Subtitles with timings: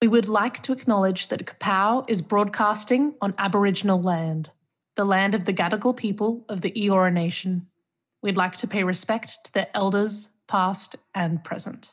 [0.00, 4.48] We would like to acknowledge that Kapow is broadcasting on Aboriginal land,
[4.96, 7.66] the land of the Gadigal people of the Eora Nation.
[8.22, 11.92] We'd like to pay respect to their elders, past and present.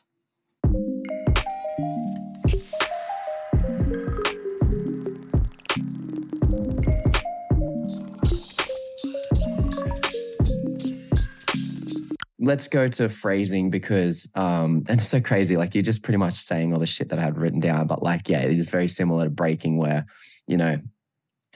[12.48, 16.34] Let's go to phrasing because um and it's so crazy like you're just pretty much
[16.34, 18.88] saying all the shit that i had written down but like yeah it is very
[18.88, 20.06] similar to breaking where
[20.46, 20.80] you know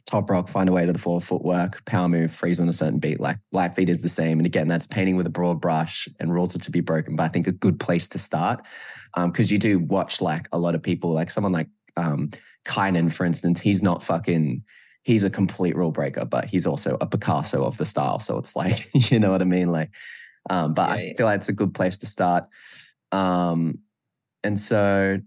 [0.05, 2.98] top rock find a way to the four footwork power move freeze on a certain
[2.98, 4.38] beat like light feet is the same.
[4.38, 7.24] And again that's painting with a broad brush and rules are to be broken but
[7.24, 8.61] i think a good place to start
[9.14, 12.30] because um, you do watch like a lot of people like someone like um
[12.64, 14.62] Kynan, for instance he's not fucking
[15.02, 18.19] he's a complete rule breaker but he's also a picasso of the style.
[18.19, 19.69] So it's like you know what i mean?
[19.69, 19.91] Like
[20.51, 22.45] um, but yeah, I feel like it's a good place to start.
[23.10, 23.78] Um,
[24.42, 25.19] and so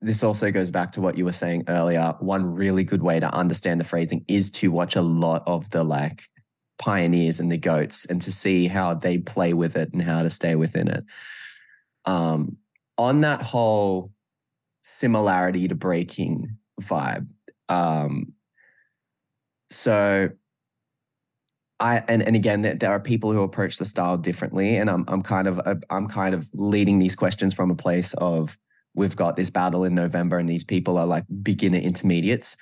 [0.00, 2.14] this also goes back to what you were saying earlier.
[2.20, 5.84] One really good way to understand the phrasing is to watch a lot of the
[5.84, 6.22] like
[6.78, 10.30] pioneers and the goats and to see how they play with it and how to
[10.30, 11.04] stay within it.
[12.04, 12.56] Um,
[12.96, 14.12] on that whole
[14.82, 17.26] similarity to breaking vibe.
[17.68, 18.32] Um,
[19.70, 20.30] so
[21.80, 25.22] I and, and again there are people who approach the style differently and I'm I'm
[25.22, 28.58] kind of uh, I'm kind of leading these questions from a place of
[28.94, 32.56] we've got this battle in November and these people are like beginner intermediates.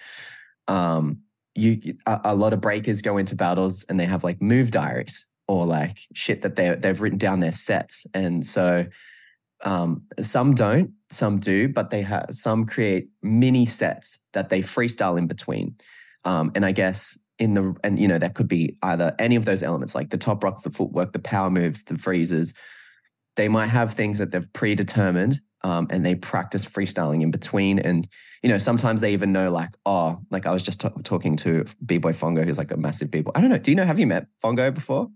[0.68, 1.22] Um
[1.54, 5.24] you a, a lot of breakers go into battles and they have like move diaries
[5.48, 8.06] or like shit that they they've written down their sets.
[8.12, 8.86] And so
[9.64, 15.18] um some don't some do but they have some create mini sets that they freestyle
[15.18, 15.76] in between.
[16.26, 19.44] Um and I guess in the and you know that could be either any of
[19.44, 22.54] those elements like the top rock the footwork the power moves the freezes.
[23.36, 27.78] They might have things that they've predetermined um, and they practice freestyling in between.
[27.78, 28.08] And
[28.42, 31.64] you know sometimes they even know like oh like i was just t- talking to
[31.84, 33.32] b-boy fongo who's like a massive b-boy.
[33.34, 33.58] I don't know.
[33.58, 35.08] Do you know have you met fongo before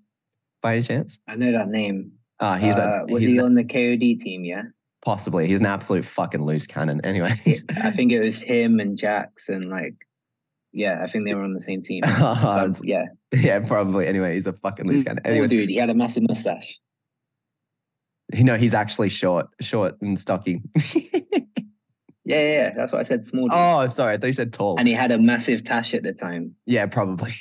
[0.62, 1.18] by any chance?
[1.26, 2.12] I know that name.
[2.38, 4.62] Uh, he's uh, a, was he's he on the kod team yeah?
[5.02, 5.46] Possibly.
[5.46, 7.00] He's an absolute fucking loose cannon.
[7.04, 7.34] Anyway.
[7.82, 9.94] I think it was him and jax and like
[10.72, 12.02] yeah, I think they were on the same team.
[12.18, 13.06] so, yeah.
[13.32, 14.06] Yeah, probably.
[14.06, 15.16] Anyway, he's a fucking loose guy.
[15.24, 16.78] Anyway, oh, dude, he had a massive mustache.
[18.32, 20.62] You know, he's actually short, short and stocky.
[20.94, 21.42] yeah,
[22.24, 23.26] yeah, that's what I said.
[23.26, 23.48] Small.
[23.48, 23.56] Dude.
[23.56, 24.76] Oh, sorry, I thought you said tall.
[24.78, 26.54] And he had a massive tash at the time.
[26.66, 27.34] Yeah, probably.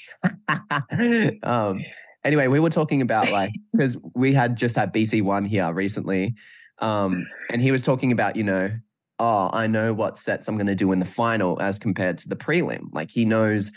[1.43, 1.83] um.
[2.25, 6.35] Anyway, we were talking about like because we had just had BC one here recently,
[6.79, 8.71] um, and he was talking about you know
[9.19, 12.29] oh, I know what sets I'm going to do in the final as compared to
[12.29, 12.85] the prelim.
[12.93, 13.71] Like he knows,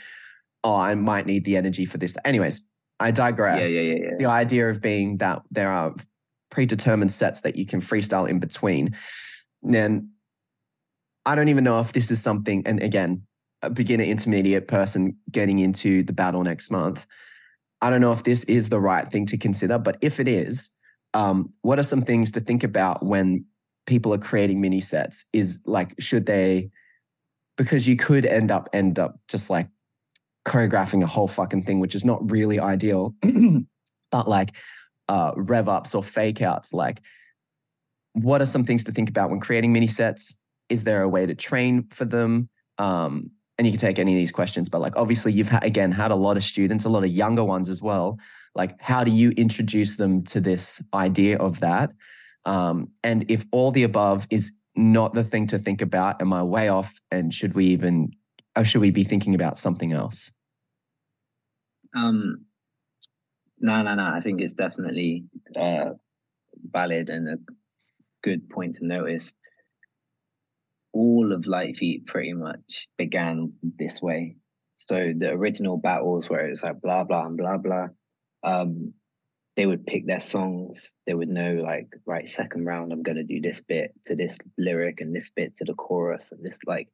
[0.62, 2.14] oh, I might need the energy for this.
[2.25, 2.62] Anyways,
[3.00, 3.69] I digress.
[3.69, 4.16] Yeah, yeah, yeah, yeah.
[4.19, 5.94] The idea of being that there are
[6.50, 8.94] predetermined sets that you can freestyle in between.
[9.62, 10.12] Then
[11.26, 13.22] I don't even know if this is something, and again,
[13.62, 17.06] a beginner intermediate person getting into the battle next month.
[17.80, 20.70] I don't know if this is the right thing to consider, but if it is,
[21.14, 23.44] um, what are some things to think about when
[23.87, 26.70] people are creating mini sets is like should they
[27.56, 29.69] because you could end up end up just like
[30.47, 33.15] choreographing a whole fucking thing which is not really ideal
[34.10, 34.53] but like
[35.09, 37.00] uh rev ups or fake outs like
[38.15, 40.34] what are some things to think about when creating mini sets?
[40.69, 42.48] Is there a way to train for them?
[42.78, 46.10] Um and you can take any of these questions but like obviously you've again had
[46.10, 48.19] a lot of students a lot of younger ones as well.
[48.54, 51.91] Like how do you introduce them to this idea of that
[52.44, 56.42] um, and if all the above is not the thing to think about, am I
[56.42, 57.00] way off?
[57.10, 58.12] And should we even,
[58.56, 60.32] or should we be thinking about something else?
[61.94, 62.47] Um,
[63.58, 64.04] no, no, no.
[64.04, 65.91] I think it's definitely uh,
[66.70, 67.38] valid and a
[68.22, 69.32] good point to notice.
[70.92, 74.36] All of Light Feet pretty much began this way.
[74.76, 77.88] So the original battles where it's like blah blah and blah blah.
[78.42, 78.94] Um,
[79.57, 80.95] they would pick their songs.
[81.07, 85.01] They would know like, right, second round, I'm gonna do this bit to this lyric
[85.01, 86.89] and this bit to the chorus and this like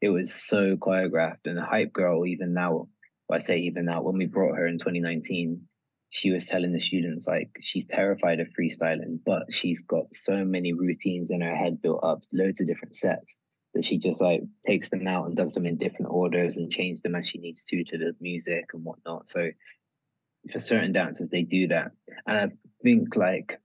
[0.00, 1.46] it was so choreographed.
[1.46, 2.88] And the hype girl, even now,
[3.30, 5.62] I say even now, when we brought her in 2019,
[6.10, 10.74] she was telling the students like she's terrified of freestyling, but she's got so many
[10.74, 13.40] routines in her head built up, loads of different sets
[13.72, 17.00] that she just like takes them out and does them in different orders and change
[17.00, 19.26] them as she needs to to the music and whatnot.
[19.26, 19.48] So
[20.50, 21.92] for certain dancers they do that
[22.26, 22.48] and i
[22.82, 23.58] think like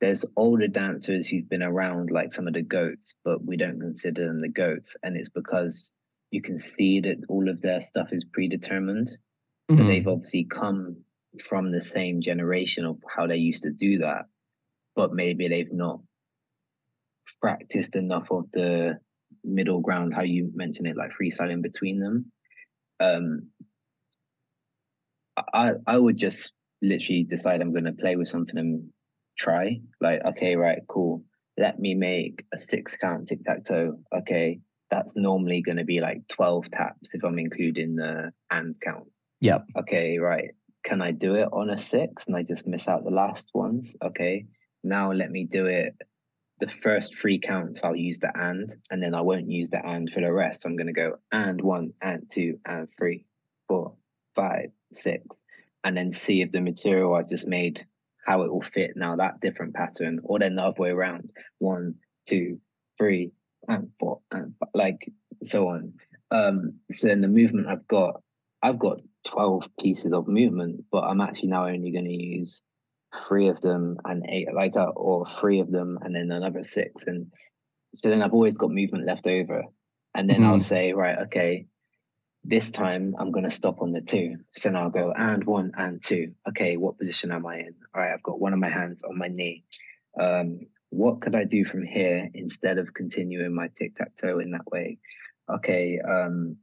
[0.00, 4.26] there's older dancers who've been around like some of the goats but we don't consider
[4.26, 5.90] them the goats and it's because
[6.30, 9.08] you can see that all of their stuff is predetermined
[9.70, 9.76] mm-hmm.
[9.76, 10.96] so they've obviously come
[11.42, 14.26] from the same generation of how they used to do that
[14.94, 16.00] but maybe they've not
[17.40, 18.98] practiced enough of the
[19.44, 22.32] middle ground, how you mentioned it, like freestyling between them.
[23.00, 23.48] Um,
[25.52, 26.52] I I would just
[26.82, 28.90] literally decide I'm going to play with something and
[29.38, 29.80] try.
[30.00, 31.24] Like, okay, right, cool.
[31.58, 33.98] Let me make a six count tic tac toe.
[34.14, 34.60] Okay,
[34.90, 39.06] that's normally going to be like 12 taps if I'm including the and count.
[39.40, 39.66] Yep.
[39.78, 40.50] Okay, right.
[40.84, 43.94] Can I do it on a six and I just miss out the last ones?
[44.02, 44.46] Okay.
[44.82, 45.94] Now let me do it.
[46.60, 50.10] The first three counts, I'll use the and, and then I won't use the and
[50.10, 50.62] for the rest.
[50.62, 53.24] So I'm going to go and one, and two, and three,
[53.66, 53.94] four,
[54.34, 55.39] five, six,
[55.84, 57.86] and then see if the material I've just made,
[58.26, 61.32] how it will fit now that different pattern, or then the other way around.
[61.58, 61.94] One,
[62.28, 62.60] two,
[62.98, 63.32] three,
[63.68, 65.10] and four, and like
[65.44, 65.94] so on.
[66.30, 68.22] Um, so in the movement I've got,
[68.62, 72.62] I've got 12 pieces of movement, but I'm actually now only going to use
[73.26, 77.04] three of them and eight, like, uh, or three of them and then another six.
[77.06, 77.26] And
[77.94, 79.64] so then I've always got movement left over.
[80.14, 80.46] And then mm.
[80.46, 81.66] I'll say, right, okay,
[82.44, 84.36] this time I'm going to stop on the two.
[84.52, 86.32] So now I'll go and one and two.
[86.48, 87.74] Okay, what position am I in?
[87.94, 89.64] All right, I've got one of my hands on my knee.
[90.18, 94.50] Um, what could I do from here instead of continuing my tic tac toe in
[94.52, 94.98] that way?
[95.48, 96.56] Okay, um,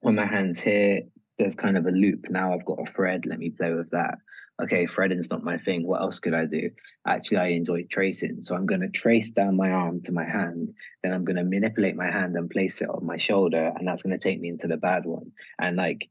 [0.00, 1.02] when my hands here,
[1.38, 2.26] there's kind of a loop.
[2.30, 3.26] Now I've got a thread.
[3.26, 4.18] Let me play with that.
[4.62, 5.86] Okay, threading's not my thing.
[5.86, 6.70] What else could I do?
[7.06, 8.40] Actually, I enjoy tracing.
[8.40, 10.72] So I'm going to trace down my arm to my hand.
[11.02, 13.72] Then I'm going to manipulate my hand and place it on my shoulder.
[13.76, 15.32] And that's going to take me into the bad one.
[15.58, 16.08] And like,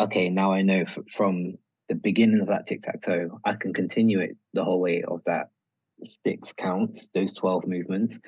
[0.00, 1.58] okay, now I know f- from
[1.90, 5.20] the beginning of that tic tac toe, I can continue it the whole way of
[5.26, 5.50] that
[6.02, 8.18] six counts, those 12 movements,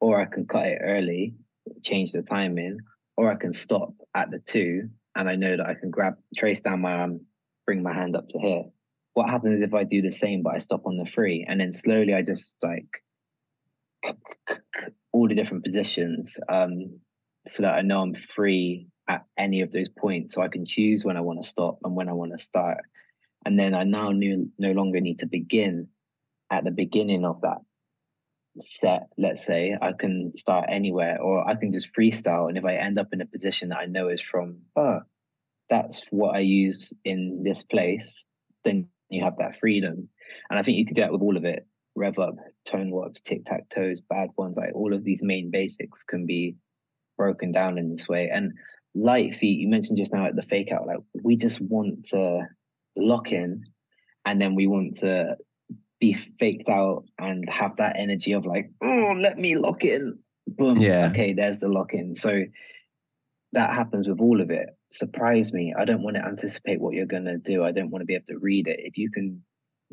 [0.00, 1.34] or I can cut it early,
[1.82, 2.78] change the timing,
[3.16, 6.60] or I can stop at the two and I know that I can grab, trace
[6.60, 7.20] down my arm,
[7.64, 8.64] bring my hand up to here.
[9.16, 11.72] What happens if I do the same, but I stop on the three, and then
[11.72, 13.02] slowly I just like
[15.10, 17.00] all the different positions, um,
[17.48, 21.02] so that I know I'm free at any of those points, so I can choose
[21.02, 22.76] when I want to stop and when I want to start.
[23.46, 25.88] And then I now no, no longer need to begin
[26.50, 27.62] at the beginning of that
[28.60, 32.50] set, let's say, I can start anywhere or I can just freestyle.
[32.50, 35.00] And if I end up in a position that I know is from, oh,
[35.70, 38.26] that's what I use in this place,
[38.62, 40.08] then you have that freedom.
[40.50, 41.66] And I think you could do that with all of it
[41.96, 42.36] rev up,
[42.66, 46.54] tone wops, tic tac toes, bad ones, like all of these main basics can be
[47.16, 48.30] broken down in this way.
[48.32, 48.52] And
[48.94, 52.46] light feet, you mentioned just now at the fake out, like we just want to
[52.96, 53.64] lock in
[54.24, 55.36] and then we want to
[55.98, 60.18] be faked out and have that energy of like, oh, let me lock in.
[60.46, 60.76] Boom.
[60.76, 61.08] Yeah.
[61.10, 62.14] Okay, there's the lock in.
[62.14, 62.42] So
[63.52, 64.75] that happens with all of it.
[64.90, 65.74] Surprise me.
[65.76, 67.64] I don't want to anticipate what you're gonna do.
[67.64, 68.80] I don't want to be able to read it.
[68.80, 69.42] If you can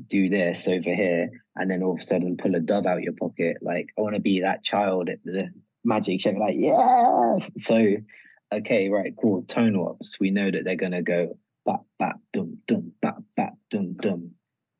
[0.07, 3.13] do this over here and then all of a sudden pull a dove out your
[3.13, 5.49] pocket, like I want to be that child at the
[5.83, 7.35] magic show, like, yeah.
[7.57, 7.95] So
[8.53, 9.43] okay, right, cool.
[9.43, 10.19] Tone wops.
[10.19, 14.31] We know that they're gonna go bap bap dum dum bap bap dum dum.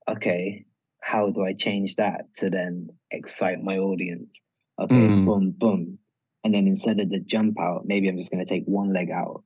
[0.08, 0.66] Okay,
[1.04, 4.42] how do I change that to then excite my audience?
[4.80, 5.26] Okay, mm.
[5.26, 6.00] boom, boom.
[6.44, 9.12] And then instead of the jump out, maybe I'm just going to take one leg
[9.12, 9.44] out.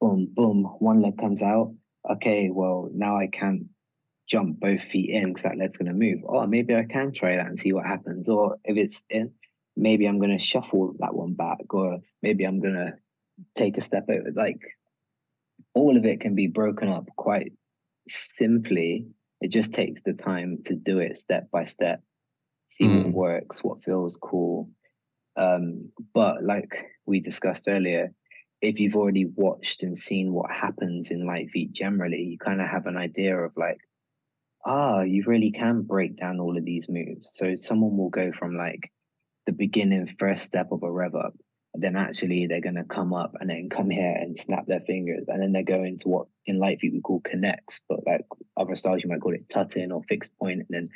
[0.00, 0.64] Boom, boom.
[0.78, 1.74] One leg comes out.
[2.08, 3.66] Okay, well, now I can't
[4.28, 6.20] jump both feet in because that leg's going to move.
[6.26, 8.28] Oh, maybe I can try that and see what happens.
[8.28, 9.32] Or if it's in,
[9.76, 11.74] maybe I'm going to shuffle that one back.
[11.74, 12.94] Or maybe I'm going to
[13.54, 14.30] take a step over.
[14.34, 14.60] Like
[15.74, 17.52] all of it can be broken up quite
[18.38, 19.06] simply
[19.40, 22.02] it just takes the time to do it step by step,
[22.68, 23.06] see mm.
[23.06, 24.68] what works, what feels cool.
[25.36, 28.12] Um, but like we discussed earlier,
[28.60, 32.68] if you've already watched and seen what happens in light feet generally, you kind of
[32.68, 33.78] have an idea of like,
[34.66, 37.34] ah, you really can break down all of these moves.
[37.34, 38.90] So someone will go from like
[39.46, 41.34] the beginning first step of a rev up
[41.74, 45.24] then actually they're going to come up and then come here and snap their fingers
[45.28, 48.22] and then they go into what in light feet we call connects but like
[48.56, 50.88] other styles you might call it tutting or fixed point and then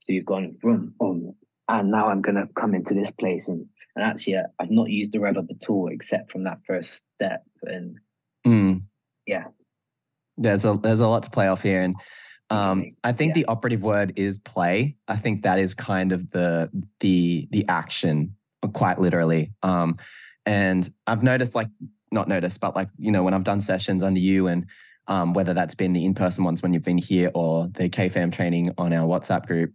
[0.00, 1.34] so you've gone from on
[1.68, 4.90] and now i'm going to come into this place and and actually uh, i've not
[4.90, 7.98] used the rev up at all except from that first step and
[8.46, 8.80] mm.
[9.26, 9.44] yeah
[10.36, 11.96] there's a there's a lot to play off here and
[12.50, 13.34] um, I think yeah.
[13.34, 14.96] the operative word is play.
[15.08, 16.68] I think that is kind of the
[17.00, 18.36] the the action
[18.74, 19.52] quite literally.
[19.62, 19.96] Um,
[20.44, 21.68] and I've noticed, like,
[22.10, 24.66] not noticed, but like, you know, when I've done sessions under you and
[25.08, 28.32] um, whether that's been the in person ones when you've been here or the KFAM
[28.32, 29.72] training on our WhatsApp group,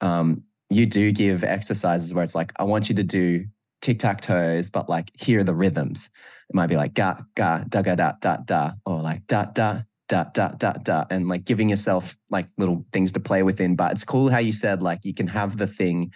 [0.00, 3.46] um, you do give exercises where it's like, I want you to do
[3.80, 6.10] tic tac toes, but like, here are the rhythms.
[6.48, 9.82] It might be like ga, ga, da, ga, da, da, da, or like da, da,
[10.08, 13.76] da, da, da, da, and like giving yourself like little things to play within.
[13.76, 16.12] But it's cool how you said like you can have the thing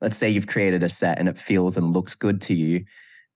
[0.00, 2.84] let's say you've created a set and it feels and looks good to you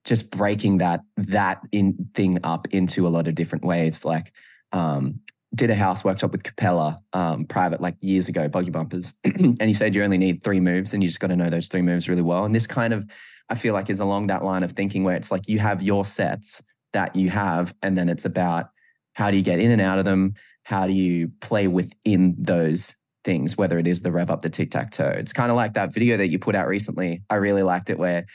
[0.04, 4.04] just breaking that that in thing up into a lot of different ways.
[4.04, 4.32] Like
[4.72, 5.20] um,
[5.54, 9.74] did a house workshop with Capella um, private like years ago, buggy bumpers, and he
[9.74, 12.08] said you only need three moves and you just got to know those three moves
[12.08, 12.44] really well.
[12.44, 13.08] And this kind of
[13.50, 16.04] I feel like is along that line of thinking where it's like you have your
[16.04, 16.62] sets
[16.92, 18.70] that you have, and then it's about
[19.12, 22.94] how do you get in and out of them, how do you play within those
[23.24, 25.14] things, whether it is the rev up the tic tac toe.
[25.16, 27.22] It's kind of like that video that you put out recently.
[27.28, 28.26] I really liked it where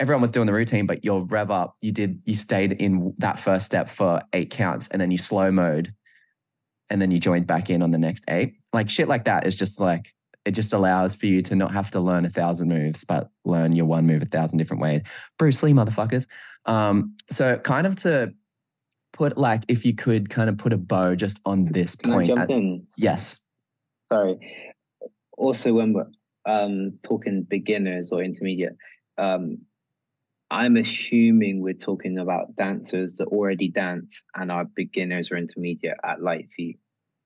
[0.00, 3.38] everyone was doing the routine, but your rev up, you did, you stayed in that
[3.38, 5.94] first step for eight counts and then you slow mode
[6.90, 8.54] and then you joined back in on the next eight.
[8.72, 10.12] Like shit like that is just like,
[10.44, 13.74] it just allows for you to not have to learn a thousand moves, but learn
[13.74, 15.02] your one move a thousand different ways.
[15.38, 16.26] Bruce Lee, motherfuckers.
[16.66, 18.32] Um, so kind of to
[19.12, 22.24] put like, if you could kind of put a bow just on this Can point.
[22.30, 22.86] I jump at- in?
[22.96, 23.38] yes.
[24.08, 24.36] Sorry.
[25.36, 26.06] Also, when we're
[26.46, 28.76] um, talking beginners or intermediate,
[29.18, 29.58] um,
[30.50, 36.22] I'm assuming we're talking about dancers that already dance and are beginners or intermediate at
[36.22, 36.78] light feet,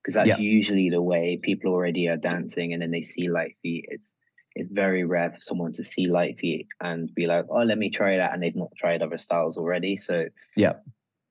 [0.08, 0.44] because that's Yeah.
[0.44, 3.84] usually the way people already are dancing and then they see light feet.
[3.88, 4.14] It's
[4.56, 7.90] it's very rare for someone to see light feet and be like, oh, let me
[7.90, 9.96] try that, and they've not tried other styles already.
[9.98, 10.76] So Yeah.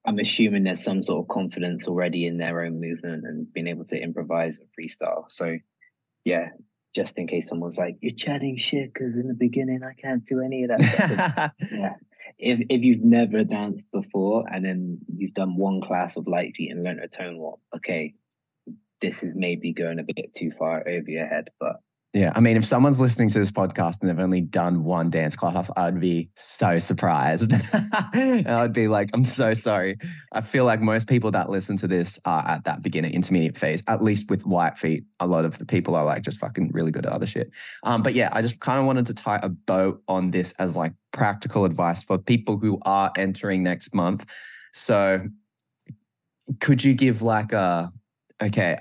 [0.05, 3.83] I'm assuming there's some sort of confidence already in their own movement and being able
[3.85, 5.25] to improvise and freestyle.
[5.29, 5.57] So,
[6.23, 6.49] yeah,
[6.95, 10.39] just in case someone's like, "You're chatting shit," because in the beginning I can't do
[10.39, 11.53] any of that.
[11.71, 11.95] yeah,
[12.37, 16.71] if if you've never danced before and then you've done one class of light feet
[16.71, 18.13] and learned a tone wop, okay,
[19.01, 21.77] this is maybe going a bit too far over your head, but
[22.13, 25.35] Yeah, I mean, if someone's listening to this podcast and they've only done one dance
[25.35, 27.53] class, I'd be so surprised.
[27.93, 29.97] I'd be like, I'm so sorry.
[30.31, 33.83] I feel like most people that listen to this are at that beginner intermediate phase,
[33.87, 35.03] at least with light feet.
[35.19, 37.51] A lot of the people are like just fucking really good at other shit.
[37.83, 40.75] Um, but yeah, I just kind of wanted to tie a bow on this as
[40.75, 44.25] like practical advice for people who are entering next month.
[44.73, 45.27] So
[46.59, 47.91] could you give like a,
[48.41, 48.77] okay,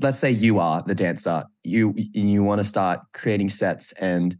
[0.00, 1.44] let's say you are the dancer.
[1.62, 4.36] You you want to start creating sets and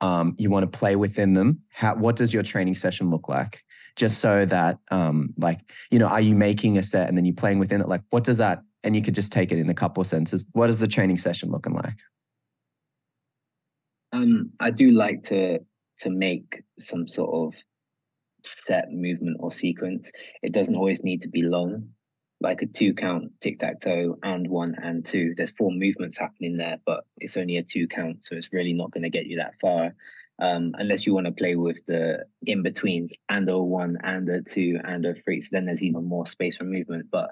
[0.00, 1.60] um, you want to play within them.
[1.70, 3.62] How what does your training session look like?
[3.96, 7.34] Just so that um, like you know are you making a set and then you're
[7.34, 7.88] playing within it?
[7.88, 10.46] Like what does that and you could just take it in a couple of sentences
[10.52, 11.98] what is the training session looking like?
[14.12, 15.60] Um, I do like to
[15.98, 17.60] to make some sort of
[18.42, 20.10] set movement or sequence.
[20.42, 21.90] It doesn't always need to be long,
[22.40, 25.34] like a two count tic tac toe and one and two.
[25.36, 28.90] There's four movements happening there, but it's only a two count, so it's really not
[28.90, 29.94] going to get you that far.
[30.40, 34.40] Um, unless you want to play with the in betweens and a one and a
[34.40, 37.10] two and a three, so then there's even more space for movement.
[37.10, 37.30] But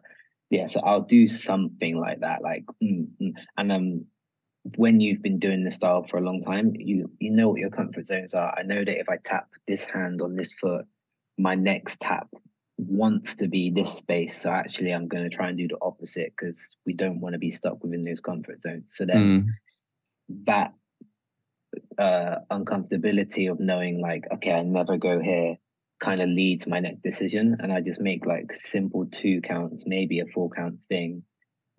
[0.50, 3.32] yeah, so I'll do something like that, like mm, mm.
[3.56, 4.04] and um
[4.76, 7.70] when you've been doing the style for a long time, you you know what your
[7.70, 8.54] comfort zones are.
[8.58, 10.84] I know that if I tap this hand on this foot,
[11.38, 12.28] my next tap
[12.78, 14.40] wants to be this space.
[14.40, 17.38] So actually, I'm going to try and do the opposite because we don't want to
[17.38, 18.94] be stuck within those comfort zones.
[18.94, 19.46] So then Mm,
[20.46, 20.74] that
[21.98, 25.56] uh uncomfortability of knowing like, okay, I never go here
[26.00, 27.56] kind of leads my next decision.
[27.60, 31.24] And I just make like simple two counts, maybe a four count thing,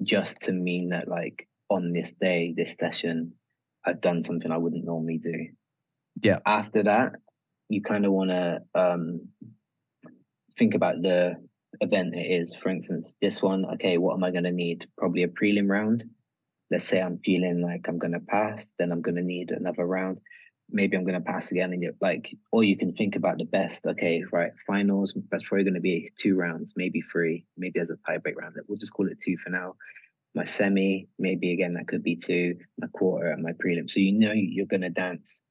[0.03, 3.33] just to mean that like on this day, this session,
[3.85, 5.47] I've done something I wouldn't normally do.
[6.21, 6.39] Yeah.
[6.45, 7.13] After that,
[7.69, 9.29] you kind of want to um
[10.59, 11.37] think about the
[11.81, 12.53] event it is.
[12.53, 14.85] For instance, this one, okay, what am I going to need?
[14.97, 16.03] Probably a prelim round.
[16.69, 19.85] Let's say I'm feeling like I'm going to pass, then I'm going to need another
[19.85, 20.19] round.
[20.71, 23.45] Maybe I'm going to pass again, and you're like, or you can think about the
[23.45, 23.87] best.
[23.87, 25.15] Okay, right, finals.
[25.31, 28.53] That's probably going to be two rounds, maybe three, maybe as a tiebreak round.
[28.53, 29.73] That we'll just call it two for now.
[30.35, 32.57] My semi, maybe again that could be two.
[32.77, 33.89] My quarter and my prelim.
[33.89, 35.41] So you know you're going to dance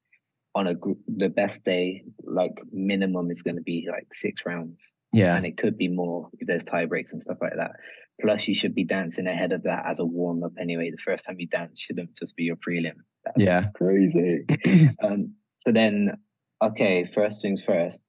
[0.59, 0.99] on a group.
[1.07, 5.57] The best day, like minimum, is going to be like six rounds yeah and it
[5.57, 7.73] could be more if there's tie breaks and stuff like that.
[8.21, 10.91] Plus, you should be dancing ahead of that as a warm up anyway.
[10.91, 12.97] The first time you dance shouldn't just be your prelim.
[13.25, 14.45] That's yeah crazy.
[15.03, 16.19] um, so then,
[16.63, 18.03] okay, first things first.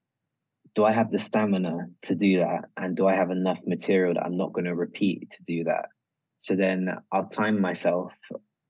[0.75, 2.65] Do I have the stamina to do that?
[2.75, 5.85] And do I have enough material that I'm not going to repeat to do that?
[6.37, 8.11] So then I'll time myself.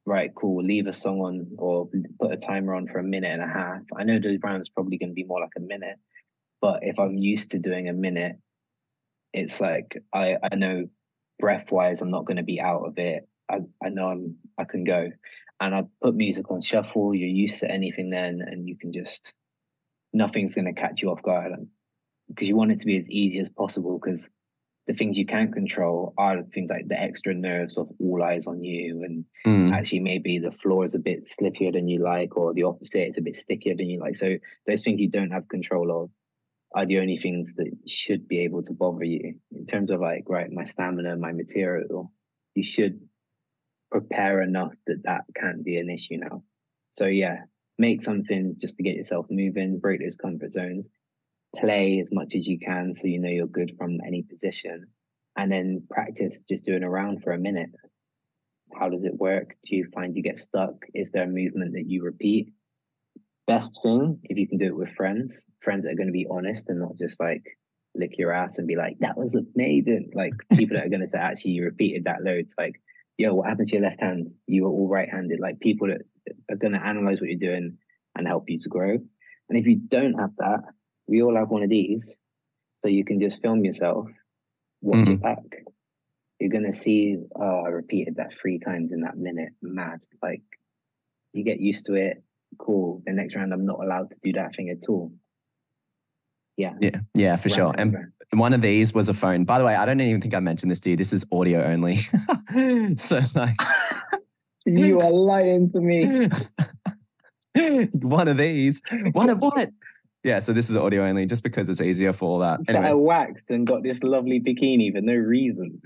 [0.10, 0.64] Right, cool.
[0.64, 1.88] Leave a song on or
[2.20, 3.84] put a timer on for a minute and a half.
[3.96, 5.98] I know the round's probably going to be more like a minute,
[6.60, 8.38] but if I'm used to doing a minute,
[9.34, 10.90] it's like I, I know
[11.38, 13.30] breath wise I'm not going to be out of it.
[13.48, 15.12] I, I know I'm I can go,
[15.60, 17.14] and I put music on shuffle.
[17.14, 19.32] You're used to anything then, and you can just
[20.12, 21.52] nothing's going to catch you off guard
[22.30, 24.00] because you want it to be as easy as possible.
[24.04, 24.28] Because
[24.90, 28.64] the things you can't control are things like the extra nerves of all eyes on
[28.64, 32.56] you, and Mm, actually maybe the floor is a bit slippier than you like, or
[32.56, 34.16] the opposite, it's a bit stickier than you like.
[34.16, 36.10] So those things you don't have control of
[36.74, 39.36] are the only things that should be able to bother you.
[39.52, 42.12] In terms of like right my stamina my material
[42.56, 43.00] you should
[43.92, 46.44] prepare enough that that can't be an issue now.
[46.92, 47.44] So yeah
[47.78, 50.90] make something just to get yourself moving break those comfort zones
[51.56, 54.88] play as much as you can so you know you're good from any position
[55.38, 57.70] and then practice just doing a round for a minute
[58.78, 61.88] how does it work do you find you get stuck is there a movement that
[61.88, 62.54] you repeat
[63.50, 66.28] best thing if you can do it with friends, friends that are going to be
[66.30, 67.42] honest and not just like
[67.96, 70.12] lick your ass and be like, that was amazing.
[70.14, 72.54] Like people that are going to say, actually, you repeated that loads.
[72.60, 72.80] Like,
[73.18, 74.30] yo, what happened to your left hand?
[74.46, 75.40] You were all right handed.
[75.40, 76.02] Like people that
[76.52, 77.78] are going to analyze what you're doing
[78.16, 78.92] and help you to grow.
[78.92, 80.60] And if you don't have that,
[81.10, 82.18] we all have one of these.
[82.78, 84.08] So you can just film yourself,
[84.82, 85.14] watch mm-hmm.
[85.14, 85.64] it back.
[86.40, 89.50] You're going to see, oh, I repeated that three times in that minute.
[89.62, 90.00] Mad.
[90.24, 90.44] Like
[91.34, 92.24] you get used to it
[92.58, 93.02] cool.
[93.06, 95.12] The next round, I'm not allowed to do that thing at all.
[96.56, 96.74] Yeah.
[96.80, 97.00] Yeah.
[97.14, 97.74] Yeah, for sure.
[97.78, 97.98] And
[98.32, 99.44] one of these was a phone.
[99.44, 100.96] By the way, I don't even think I mentioned this to you.
[100.96, 102.00] This is audio only.
[102.98, 103.56] so like
[104.66, 106.30] you are lying to me.
[107.92, 108.82] one of these.
[109.12, 109.70] One of what?
[110.24, 112.60] Yeah, so this is audio only just because it's easier for all that.
[112.68, 112.92] Anyways.
[112.92, 115.82] I waxed and got this lovely bikini for no reason.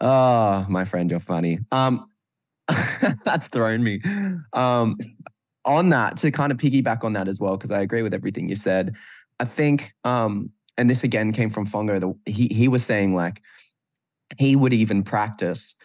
[0.00, 1.60] oh, my friend, you're funny.
[1.70, 2.10] Um,
[3.24, 4.02] that's thrown me.
[4.52, 4.98] Um,
[5.64, 8.48] on that, to kind of piggyback on that as well, because I agree with everything
[8.48, 8.94] you said.
[9.38, 12.00] I think, um, and this again came from Fongo.
[12.00, 13.42] The, he he was saying like
[14.38, 15.76] he would even practice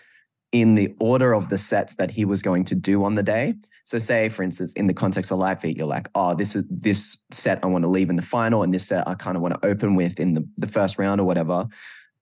[0.51, 3.55] in the order of the sets that he was going to do on the day.
[3.83, 6.65] So, say for instance, in the context of light feet, you're like, oh, this is
[6.69, 9.43] this set I want to leave in the final, and this set I kind of
[9.43, 11.67] want to open with in the the first round or whatever.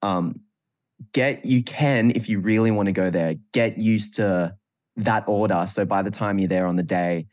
[0.01, 0.41] Um,
[1.11, 4.55] get you can if you really want to go there get used to
[4.95, 7.25] that order so by the time you're there on the day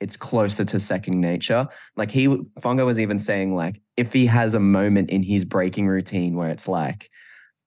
[0.00, 2.28] it's closer to second nature like he
[2.60, 6.50] fongo was even saying like if he has a moment in his breaking routine where
[6.50, 7.10] it's like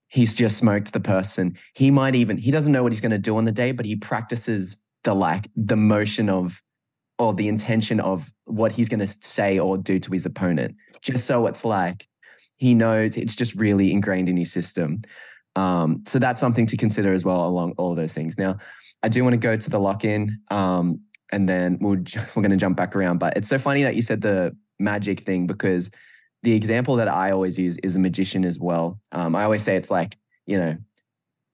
[0.10, 3.17] he's just smoked the person he might even he doesn't know what he's going to
[3.17, 6.62] do on the day but he practices the like the motion of
[7.17, 11.26] or the intention of what he's going to say or do to his opponent just
[11.26, 12.08] so it's like
[12.58, 15.02] he knows it's just really ingrained in his system
[15.56, 18.38] um, so that's something to consider as well along all those things.
[18.38, 18.58] Now,
[19.04, 21.95] I do want to go to the lock in, um, and then we'll,
[22.36, 23.17] we're going to jump back around.
[23.19, 25.89] But it's so funny that you said the magic thing because
[26.43, 28.99] the example that I always use is a magician as well.
[29.12, 30.78] Um, I always say it's like, you know,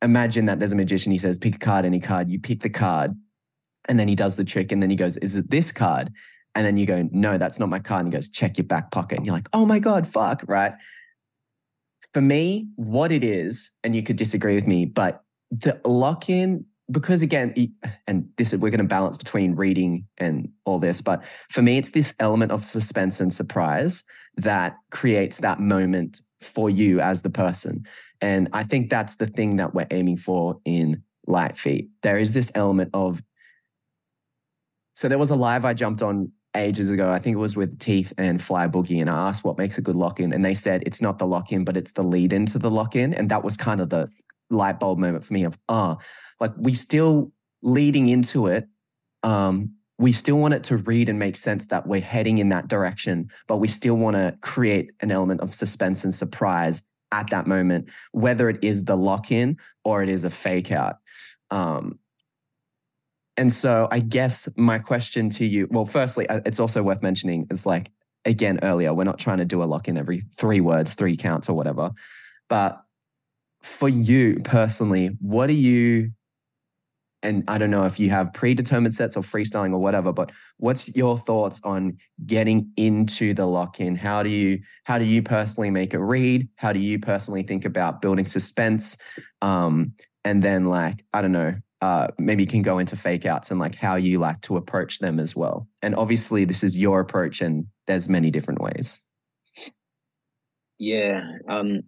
[0.02, 1.12] imagine that there's a magician.
[1.12, 2.30] He says, pick a card, any card.
[2.30, 3.16] You pick the card,
[3.88, 6.12] and then he does the trick, and then he goes, is it this card?
[6.54, 8.06] And then you go, no, that's not my card.
[8.06, 9.18] And he goes, check your back pocket.
[9.18, 10.74] And you're like, oh my God, fuck, right?
[12.16, 15.22] for me, what it is, and you could disagree with me, but
[15.52, 17.54] the lock in, because again,
[18.08, 21.90] and this we're going to balance between reading and all this, but for me, it's
[21.90, 24.04] this element of suspense and surprise
[24.38, 27.86] that creates that moment for you as the person.
[28.22, 31.90] And I think that's the thing that we're aiming for in Light Feet.
[32.04, 33.22] There is this element of
[34.96, 37.12] so there was a live I jumped on ages ago.
[37.12, 39.82] I think it was with Teeth and Fly Boogie, and I asked what makes a
[39.82, 42.32] good lock in, and they said it's not the lock in, but it's the lead
[42.32, 44.10] into the lock in, and that was kind of the
[44.50, 46.04] light bulb moment for me of ah, oh,
[46.40, 47.32] like we still
[47.62, 48.68] leading into it.
[49.24, 52.68] Um, we still want it to read and make sense that we're heading in that
[52.68, 56.82] direction, but we still want to create an element of suspense and surprise
[57.12, 60.98] at that moment, whether it is the lock in or it is a fake out.
[61.50, 62.00] Um,
[63.38, 67.48] and so I guess my question to you, well, firstly, uh, it's also worth mentioning,
[67.50, 67.92] it's like,
[68.26, 71.48] again, earlier, we're not trying to do a lock in every three words, three counts
[71.48, 71.92] or whatever.
[72.50, 72.82] But
[73.66, 76.12] for you personally, what are you,
[77.24, 80.88] and I don't know if you have predetermined sets or freestyling or whatever, but what's
[80.96, 83.96] your thoughts on getting into the lock in?
[83.96, 86.48] How do you, how do you personally make it read?
[86.58, 88.98] How do you personally think about building suspense?
[89.42, 93.50] Um, and then like, I don't know, uh, maybe you can go into fake outs
[93.50, 95.68] and like how you like to approach them as well.
[95.82, 99.02] And obviously, this is your approach, and there's many different ways.
[100.78, 101.82] Yeah, um,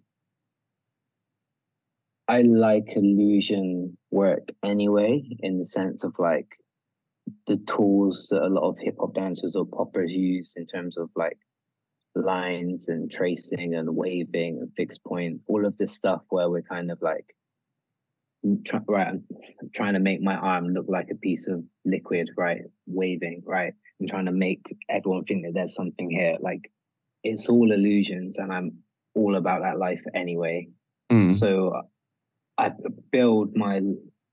[2.28, 6.48] I like illusion work anyway, in the sense of like
[7.46, 11.08] the tools that a lot of hip hop dancers or poppers use in terms of
[11.16, 11.38] like
[12.14, 16.90] lines and tracing and waving and fixed point, all of this stuff where we're kind
[16.90, 17.34] of like
[18.64, 19.24] try, right, I'm
[19.74, 22.62] trying to make my arm look like a piece of liquid, right?
[22.86, 23.72] Waving, right?
[24.00, 26.36] I'm trying to make everyone think that there's something here.
[26.40, 26.70] Like
[27.24, 28.78] it's all illusions, and I'm
[29.14, 30.68] all about that life anyway.
[31.10, 31.36] Mm.
[31.36, 31.82] So
[32.58, 32.72] I
[33.12, 33.80] build my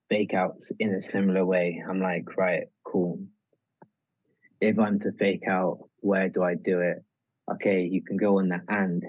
[0.10, 1.84] fake outs in a similar way.
[1.88, 3.20] I'm like, right, cool.
[4.62, 7.04] if I'm to fake out, where do I do it?
[7.52, 9.04] Okay, you can go on the and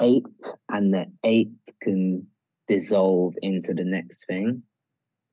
[0.00, 0.24] eight,
[0.70, 2.28] and the eight can
[2.68, 4.62] dissolve into the next thing,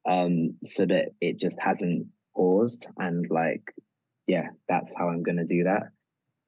[0.09, 2.87] um, so that it just hasn't paused.
[2.97, 3.73] And like,
[4.27, 5.92] yeah, that's how I'm gonna do that.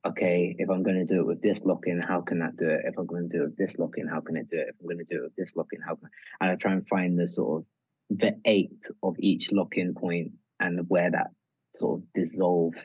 [0.05, 2.81] Okay, if I'm gonna do it with this lock in, how can that do it?
[2.85, 4.67] If I'm gonna do it with this lock in, how can it do it?
[4.69, 6.45] If I'm gonna do it with this lock in, how can I?
[6.45, 10.33] and I try and find the sort of the eight of each lock in point
[10.59, 11.31] and where that
[11.73, 12.75] sort of dissolve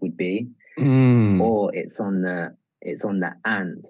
[0.00, 1.40] would be, Mm.
[1.40, 3.84] or it's on the it's on the and.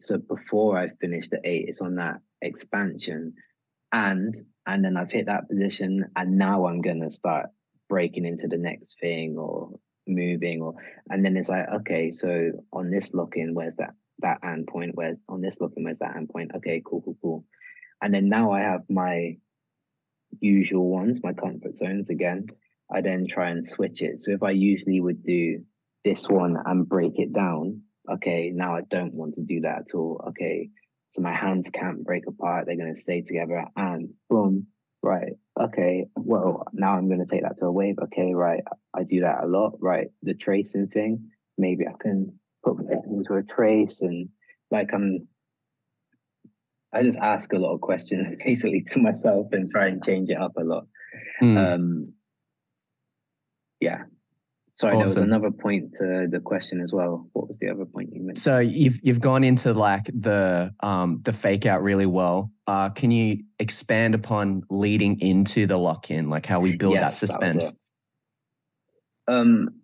[0.00, 3.34] So before I finish the eight, it's on that expansion,
[3.92, 4.34] and
[4.66, 7.50] and then I've hit that position, and now I'm gonna start
[7.88, 10.74] breaking into the next thing or moving, or
[11.10, 14.92] and then it's like okay, so on this lock in, where's that that end point?
[14.94, 16.52] Where's on this lock in, where's that end point?
[16.56, 17.44] Okay, cool, cool, cool.
[18.02, 19.36] And then now I have my
[20.40, 22.46] usual ones, my comfort zones again.
[22.92, 24.20] I then try and switch it.
[24.20, 25.64] So if I usually would do
[26.04, 29.94] this one and break it down, okay, now I don't want to do that at
[29.94, 30.22] all.
[30.28, 30.70] Okay,
[31.10, 34.66] so my hands can't break apart, they're going to stay together, and boom,
[35.04, 37.96] right, okay, well, now I'm going to take that to a wave.
[38.04, 38.62] Okay, right,
[38.94, 40.08] I do that a lot, right?
[40.22, 44.28] The tracing thing, maybe I can put it into a trace and
[44.70, 45.28] like I'm.
[46.92, 50.40] I just ask a lot of questions basically to myself and try and change it
[50.40, 50.86] up a lot.
[51.42, 51.74] Mm.
[51.74, 52.12] Um,
[53.80, 54.04] yeah.
[54.74, 57.28] Sorry, there was another point to the question as well.
[57.32, 58.38] What was the other point you mentioned?
[58.38, 62.50] So you've you've gone into like the um the fake out really well.
[62.66, 67.12] Uh can you expand upon leading into the lock in, like how we build that
[67.12, 67.68] Yes, that suspense?
[67.68, 67.74] it.
[69.26, 69.80] Um,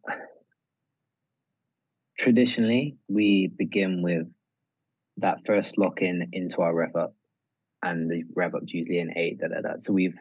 [2.18, 4.26] traditionally, we begin with
[5.18, 7.14] that first lock in into our rev up,
[7.82, 9.38] and the rev up's usually an eight.
[9.38, 9.74] Da, da, da.
[9.78, 10.16] So we've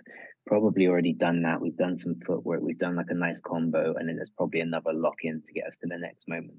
[0.49, 1.61] probably already done that.
[1.61, 2.61] We've done some footwork.
[2.63, 5.67] We've done like a nice combo, and then there's probably another lock in to get
[5.67, 6.57] us to the next moment.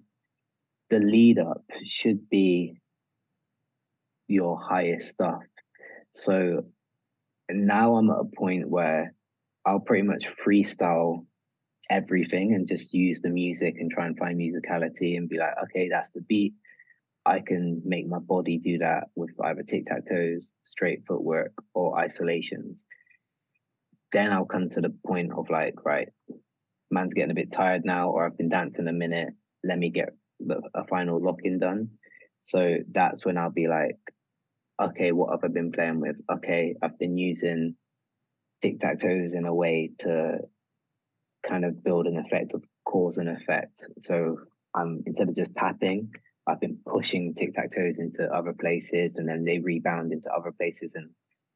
[0.90, 2.76] The lead up should be
[4.28, 5.42] your highest stuff.
[6.14, 6.66] So
[7.50, 9.12] now I'm at a point where
[9.66, 11.26] I'll pretty much freestyle
[11.90, 15.88] everything and just use the music and try and find musicality and be like, okay,
[15.88, 16.54] that's the beat.
[17.26, 21.98] I can make my body do that with either tic tac toes, straight footwork, or
[21.98, 22.84] isolations.
[24.12, 26.08] Then I'll come to the point of like, right,
[26.90, 29.28] man's getting a bit tired now, or I've been dancing a minute.
[29.62, 31.90] Let me get the, a final lock in done.
[32.40, 33.98] So that's when I'll be like,
[34.82, 36.16] okay, what have I been playing with?
[36.32, 37.76] Okay, I've been using
[38.62, 40.38] tic tac toes in a way to
[41.46, 43.84] kind of build an effect of cause and effect.
[43.98, 44.38] So
[44.74, 46.10] I'm instead of just tapping,
[46.46, 50.52] I've been pushing tic tac toes into other places and then they rebound into other
[50.52, 50.94] places.
[50.94, 51.10] And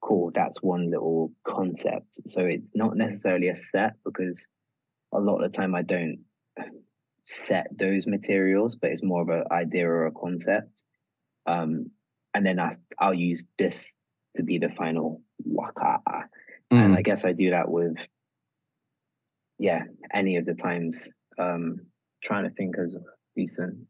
[0.05, 2.21] cool, that's one little concept.
[2.27, 4.47] So it's not necessarily a set because
[5.12, 6.19] a lot of the time I don't
[7.23, 10.83] set those materials, but it's more of an idea or a concept.
[11.47, 11.90] Um,
[12.35, 13.95] and then I, I'll use this
[14.37, 16.01] to be the final waka.
[16.71, 16.99] And Mm.
[16.99, 17.97] I guess I do that with,
[19.59, 21.09] yeah, any of the times.
[21.38, 21.87] Um,
[22.23, 22.97] trying to think as
[23.37, 23.87] decent.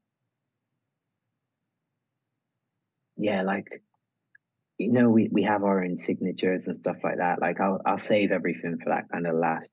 [3.16, 3.83] Yeah, like
[4.78, 7.40] you know, we, we have our own signatures and stuff like that.
[7.40, 9.72] Like I'll I'll save everything for that kind of last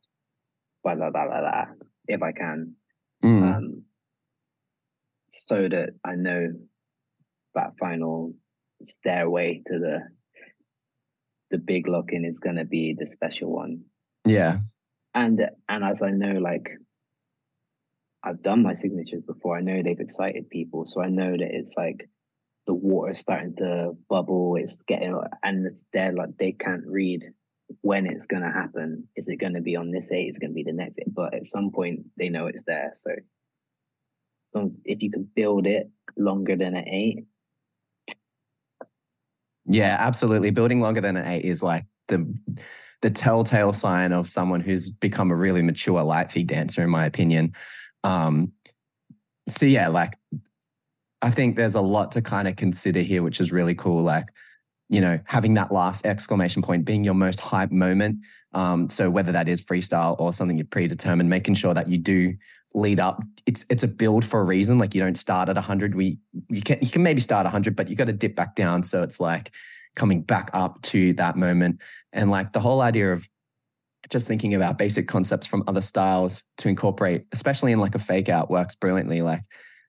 [0.83, 1.65] blah blah blah blah blah
[2.07, 2.75] if I can.
[3.23, 3.55] Mm.
[3.55, 3.83] Um
[5.31, 6.53] so that I know
[7.55, 8.33] that final
[8.83, 9.99] stairway to the
[11.49, 13.81] the big lock in is gonna be the special one.
[14.25, 14.59] yeah.
[15.13, 16.69] and and as I know, like
[18.23, 21.73] I've done my signatures before, I know they've excited people, so I know that it's
[21.75, 22.07] like
[22.67, 27.25] the water is starting to bubble, it's getting, and it's there like they can't read
[27.81, 29.07] when it's gonna happen.
[29.15, 30.29] Is it gonna be on this eight?
[30.29, 32.91] It's gonna be the next but at some point they know it's there.
[32.93, 37.25] So, if you can build it longer than an eight,
[39.65, 40.51] Yeah, absolutely.
[40.51, 42.31] Building longer than an eight is like the
[43.01, 47.05] the telltale sign of someone who's become a really mature light feet dancer, in my
[47.05, 47.53] opinion.
[48.03, 48.51] Um,
[49.49, 50.17] so yeah, like
[51.21, 54.01] I think there's a lot to kind of consider here, which is really cool.
[54.01, 54.29] Like,
[54.89, 58.17] you know, having that last exclamation point being your most hype moment.
[58.53, 62.35] Um, so whether that is freestyle or something you've predetermined, making sure that you do
[62.73, 63.21] lead up.
[63.45, 64.79] It's it's a build for a reason.
[64.79, 65.95] Like you don't start at 100.
[65.95, 68.83] We you can you can maybe start 100, but you got to dip back down.
[68.83, 69.51] So it's like
[69.95, 71.79] coming back up to that moment.
[72.13, 73.27] And like the whole idea of
[74.09, 78.29] just thinking about basic concepts from other styles to incorporate, especially in like a fake
[78.29, 79.21] out, works brilliantly.
[79.21, 79.43] Like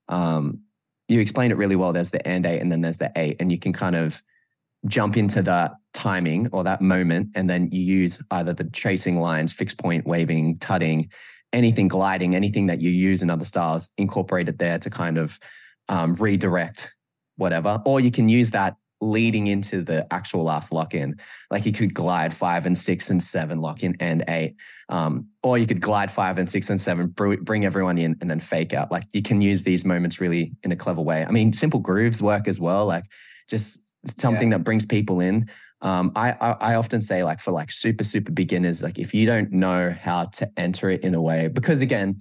[0.09, 0.61] um,
[1.09, 1.93] you explained it really well.
[1.93, 4.23] There's the and eight, and then there's the eight, and you can kind of
[4.87, 9.53] jump into that timing or that moment, and then you use either the tracing lines,
[9.53, 11.11] fixed point, waving, tutting,
[11.53, 15.38] anything gliding, anything that you use in other styles, incorporate it there to kind of
[15.88, 16.95] um, redirect
[17.37, 17.81] whatever.
[17.85, 21.17] Or you can use that leading into the actual last lock in.
[21.51, 24.55] Like you could glide five and six and seven lock in and eight.
[24.88, 28.38] Um, or you could glide five and six and seven, bring everyone in and then
[28.38, 28.93] fake out.
[28.93, 31.25] Like you can use these moments really in a clever way.
[31.27, 32.87] I mean, simple grooves work as well.
[32.87, 33.05] Like
[33.51, 33.81] just
[34.19, 34.59] something yeah.
[34.59, 35.51] that brings people in.
[35.81, 39.27] Um, I, I, I often say like for like super super beginners, like if you
[39.27, 42.21] don't know how to enter it in a way, because again,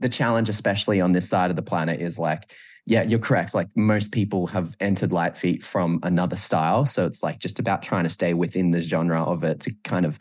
[0.00, 2.52] the challenge, especially on this side of the planet, is like
[2.90, 3.54] yeah, you're correct.
[3.54, 6.84] Like most people have entered light feet from another style.
[6.84, 10.04] So it's like just about trying to stay within the genre of it to kind
[10.04, 10.18] of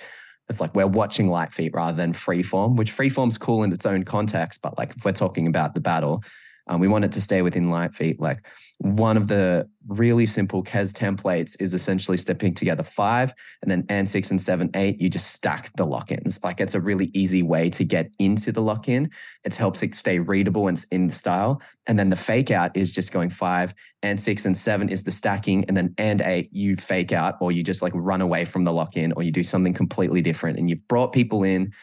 [0.49, 4.03] it's like we're watching light feet rather than freeform, which freeform's cool in its own
[4.03, 4.61] context.
[4.61, 6.23] But like if we're talking about the battle,
[6.67, 8.19] um, we want it to stay within light feet.
[8.19, 8.45] Like
[8.79, 14.09] one of the really simple KES templates is essentially stepping together five and then and
[14.09, 16.41] six and seven, eight, you just stack the lock-ins.
[16.43, 19.11] Like it's a really easy way to get into the lock-in.
[19.43, 21.61] It helps it stay readable and in style.
[21.87, 25.11] And then the fake out is just going five and six and seven is the
[25.11, 25.65] stacking.
[25.67, 28.71] And then and eight, you fake out or you just like run away from the
[28.71, 30.57] lock-in or you do something completely different.
[30.57, 31.73] And you've brought people in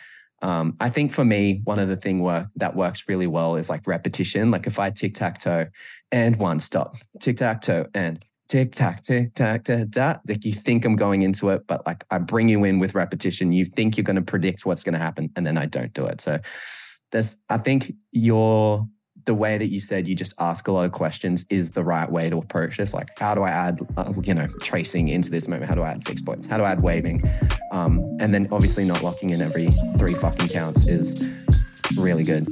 [0.43, 3.71] um, I think for me, one of the thing work that works really well is
[3.71, 4.51] like repetition.
[4.51, 5.67] Like if I tic tac toe
[6.13, 10.17] and one stop, tic tac toe and tic tac tic tac da da.
[10.29, 13.53] Like you think I'm going into it, but like I bring you in with repetition.
[13.53, 16.05] You think you're going to predict what's going to happen, and then I don't do
[16.07, 16.21] it.
[16.21, 16.39] So
[17.13, 18.87] there's, I think your
[19.27, 22.11] the way that you said you just ask a lot of questions is the right
[22.11, 22.95] way to approach this.
[22.95, 25.69] Like, how do I add, uh, you know, tracing into this moment?
[25.69, 26.47] How do I add fixed points?
[26.47, 27.23] How do I add waving?
[27.73, 31.21] Um, and then obviously not locking in every three fucking counts is
[31.99, 32.45] really good.